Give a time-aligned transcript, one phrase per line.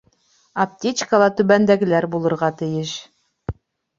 [0.63, 2.97] Аптечкала түбәндәгеләр булырға тейеш: